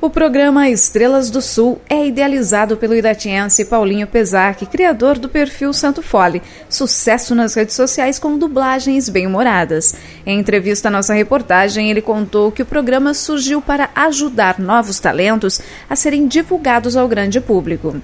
[0.00, 6.02] O programa Estrelas do Sul é idealizado pelo iratiense Paulinho Pesac, criador do perfil Santo
[6.02, 6.40] Fole,
[6.70, 9.96] sucesso nas redes sociais com dublagens bem-humoradas.
[10.24, 15.60] Em entrevista à nossa reportagem, ele contou que o programa surgiu para ajudar novos talentos
[15.90, 17.96] a serem divulgados ao grande público.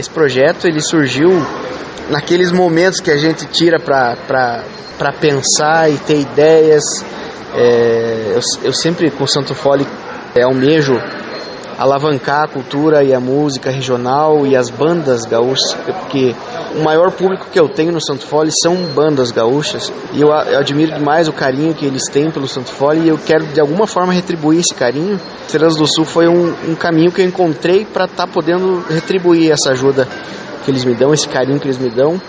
[0.00, 1.30] Esse projeto ele surgiu
[2.08, 6.84] naqueles momentos que a gente tira para pensar e ter ideias.
[7.52, 9.84] É, eu, eu sempre com o Santo Fole
[10.36, 10.94] é, almejo
[11.80, 16.36] alavancar a cultura e a música regional e as bandas gaúchas, porque
[16.76, 20.92] o maior público que eu tenho no Santo Fole são bandas gaúchas e eu, admiro
[20.92, 24.12] demais o carinho que eles têm pelo Santo Fole e eu quero de alguma forma
[24.12, 25.18] retribuir esse carinho.
[25.46, 29.50] Estrelas do Sul foi um, um caminho que eu encontrei para estar tá podendo retribuir
[29.50, 30.06] essa ajuda
[30.62, 32.20] que eles me dão, esse carinho que eles me dão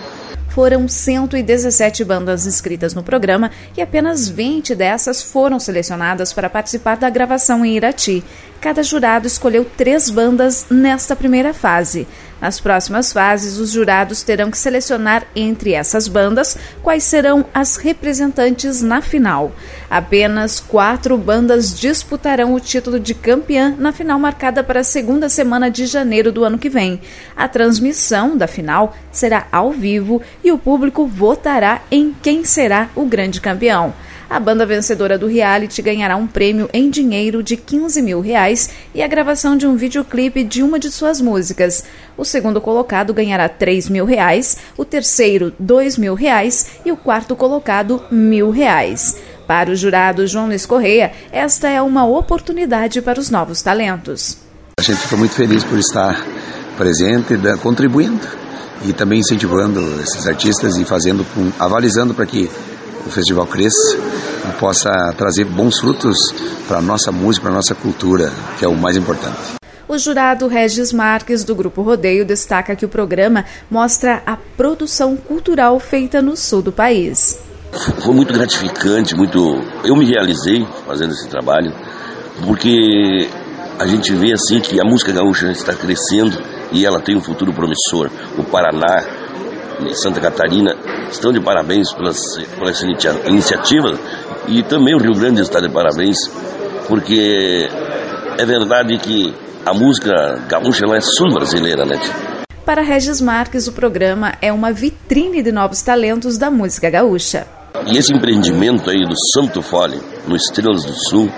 [0.48, 7.08] foram 117 bandas inscritas no programa e apenas 20 dessas foram selecionadas para participar da
[7.08, 8.22] gravação em Irati.
[8.62, 12.06] Cada jurado escolheu três bandas nesta primeira fase.
[12.40, 18.80] Nas próximas fases, os jurados terão que selecionar entre essas bandas quais serão as representantes
[18.80, 19.50] na final.
[19.90, 25.68] Apenas quatro bandas disputarão o título de campeã na final marcada para a segunda semana
[25.68, 27.00] de janeiro do ano que vem.
[27.36, 33.06] A transmissão da final será ao vivo e o público votará em quem será o
[33.06, 33.92] grande campeão.
[34.32, 39.02] A banda vencedora do reality ganhará um prêmio em dinheiro de 15 mil reais e
[39.02, 41.84] a gravação de um videoclipe de uma de suas músicas.
[42.16, 47.36] O segundo colocado ganhará 3 mil reais, o terceiro 2 mil reais e o quarto
[47.36, 49.18] colocado mil reais.
[49.46, 54.38] Para o jurado João Luiz Correia, esta é uma oportunidade para os novos talentos.
[54.80, 56.24] A gente fica muito feliz por estar
[56.78, 58.26] presente, contribuindo
[58.82, 61.26] e também incentivando esses artistas e fazendo,
[61.58, 62.50] avalizando para que
[63.06, 63.98] o festival cresça
[64.48, 66.16] e possa trazer bons frutos
[66.66, 69.62] para a nossa música, para a nossa cultura, que é o mais importante.
[69.88, 75.78] O jurado Regis Marques, do Grupo Rodeio, destaca que o programa mostra a produção cultural
[75.78, 77.38] feita no sul do país.
[78.02, 79.38] Foi muito gratificante, muito.
[79.84, 81.74] Eu me realizei fazendo esse trabalho,
[82.46, 83.28] porque
[83.78, 86.38] a gente vê assim que a música gaúcha está crescendo
[86.70, 88.10] e ela tem um futuro promissor.
[88.38, 89.04] O Paraná
[89.94, 90.76] Santa Catarina
[91.10, 92.20] estão de parabéns pelas,
[92.58, 92.86] por essa
[93.26, 93.98] iniciativa
[94.48, 96.18] e também o Rio Grande está de parabéns,
[96.88, 97.68] porque
[98.38, 99.34] é verdade que
[99.64, 101.98] a música gaúcha é sul-brasileira, né?
[102.64, 107.46] Para Regis Marques, o programa é uma vitrine de novos talentos da música gaúcha.
[107.86, 111.30] E esse empreendimento aí do Santo Fole, no Estrelas do Sul,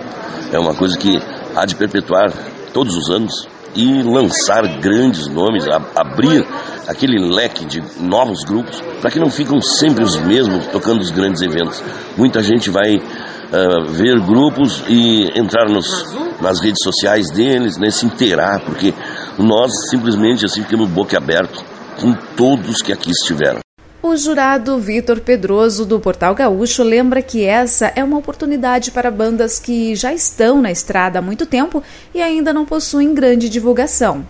[0.52, 1.18] é uma coisa que
[1.56, 2.32] há de perpetuar
[2.72, 6.46] todos os anos e lançar grandes nomes, abrir
[6.86, 11.42] aquele leque de novos grupos, para que não ficam sempre os mesmos tocando os grandes
[11.42, 11.82] eventos.
[12.16, 18.06] Muita gente vai uh, ver grupos e entrar nos, nas redes sociais deles, né, se
[18.06, 18.94] inteirar, porque
[19.38, 21.64] nós simplesmente assim ficamos boca aberto
[22.00, 23.63] com todos que aqui estiveram.
[24.06, 29.58] O jurado Vitor Pedroso, do Portal Gaúcho, lembra que essa é uma oportunidade para bandas
[29.58, 31.82] que já estão na estrada há muito tempo
[32.14, 34.22] e ainda não possuem grande divulgação.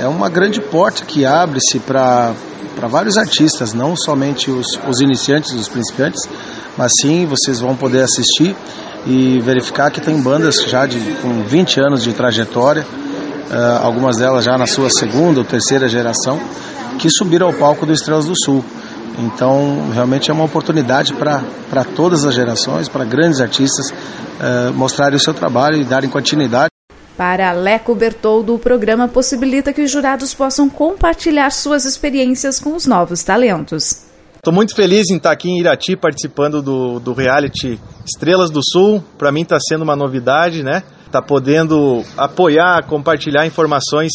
[0.00, 2.32] É uma grande porta que abre-se para
[2.88, 6.26] vários artistas, não somente os, os iniciantes, os principiantes,
[6.74, 8.56] mas sim vocês vão poder assistir
[9.06, 14.46] e verificar que tem bandas já de, com 20 anos de trajetória, uh, algumas delas
[14.46, 16.40] já na sua segunda ou terceira geração,
[16.98, 18.64] que subiram ao palco do Estrelas do Sul.
[19.18, 25.20] Então, realmente é uma oportunidade para todas as gerações, para grandes artistas uh, mostrarem o
[25.20, 26.70] seu trabalho e darem continuidade.
[27.16, 32.86] Para Leco Bertoldo, o programa possibilita que os jurados possam compartilhar suas experiências com os
[32.86, 34.06] novos talentos.
[34.36, 39.02] Estou muito feliz em estar aqui em Irati participando do, do reality Estrelas do Sul.
[39.18, 40.84] Para mim está sendo uma novidade, né?
[41.10, 44.12] Tá podendo apoiar, compartilhar informações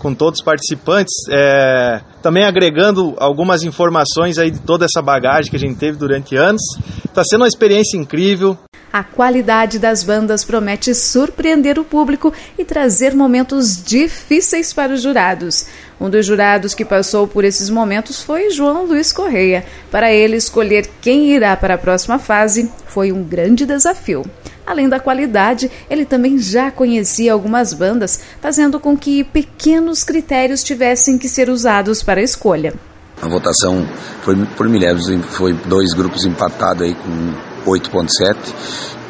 [0.00, 5.56] com todos os participantes, é, também agregando algumas informações aí de toda essa bagagem que
[5.56, 6.62] a gente teve durante anos.
[7.04, 8.58] Está sendo uma experiência incrível.
[8.92, 15.66] A qualidade das bandas promete surpreender o público e trazer momentos difíceis para os jurados.
[16.00, 19.64] Um dos jurados que passou por esses momentos foi João Luiz Correia.
[19.92, 24.24] Para ele, escolher quem irá para a próxima fase foi um grande desafio.
[24.70, 31.18] Além da qualidade, ele também já conhecia algumas bandas, fazendo com que pequenos critérios tivessem
[31.18, 32.72] que ser usados para a escolha.
[33.20, 33.84] A votação
[34.22, 38.36] foi por milhares, foi dois grupos empatados aí com 8.7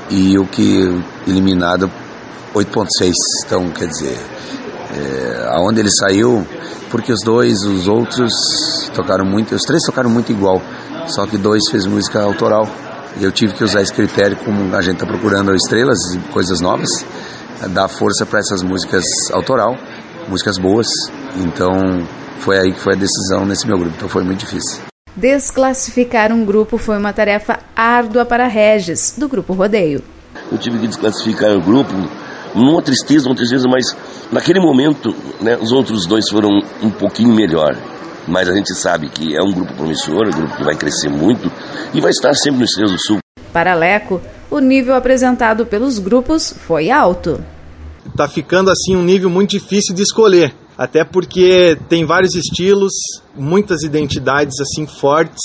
[0.08, 1.90] e o que eliminado
[2.54, 3.12] 8.6.
[3.44, 4.18] Então, quer dizer,
[4.96, 6.46] é, aonde ele saiu,
[6.90, 8.32] porque os dois, os outros
[8.94, 10.62] tocaram muito, os três tocaram muito igual,
[11.06, 12.66] só que dois fez música autoral
[13.20, 16.88] eu tive que usar esse critério como a gente está procurando estrelas e coisas novas.
[17.70, 19.76] dar força para essas músicas autoral,
[20.28, 20.88] músicas boas.
[21.36, 22.06] Então
[22.38, 23.94] foi aí que foi a decisão nesse meu grupo.
[23.96, 24.80] Então foi muito difícil.
[25.16, 30.02] Desclassificar um grupo foi uma tarefa árdua para Regis, do grupo Rodeio.
[30.50, 31.92] Eu tive que desclassificar o grupo,
[32.54, 33.94] numa tristeza, uma tristeza, mas
[34.32, 36.48] naquele momento, né, os outros dois foram
[36.82, 37.76] um pouquinho melhor.
[38.26, 41.50] Mas a gente sabe que é um grupo promissor, um grupo que vai crescer muito
[41.94, 43.18] e vai estar sempre no Estrelas do Sul.
[43.52, 44.20] Para Leco,
[44.50, 47.42] o nível apresentado pelos grupos foi alto.
[48.06, 52.92] Está ficando assim um nível muito difícil de escolher, até porque tem vários estilos,
[53.34, 55.42] muitas identidades assim fortes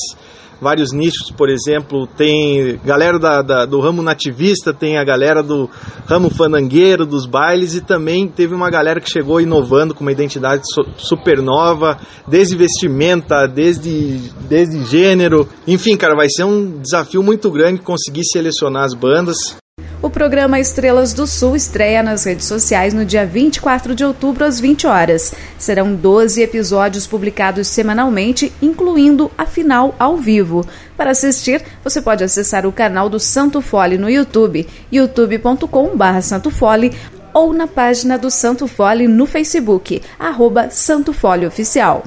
[0.61, 5.69] vários nichos, por exemplo, tem galera da, da, do ramo nativista, tem a galera do
[6.05, 10.63] ramo fanangueiro, dos bailes, e também teve uma galera que chegou inovando com uma identidade
[10.97, 15.47] super nova, desde vestimenta, desde, desde gênero.
[15.67, 19.57] Enfim, cara, vai ser um desafio muito grande conseguir selecionar as bandas.
[20.05, 24.59] O programa Estrelas do Sul estreia nas redes sociais no dia 24 de outubro às
[24.59, 25.33] 20 horas.
[25.57, 30.63] Serão 12 episódios publicados semanalmente, incluindo a final ao vivo.
[30.95, 36.93] Para assistir, você pode acessar o canal do Santo Fole no YouTube, youtube.com/santofole
[37.33, 42.03] ou na página do Santo Fole no Facebook, arroba Santo Fole Oficial.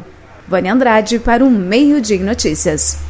[0.47, 3.08] Vânia Andrade para o Meio Dia Notícias.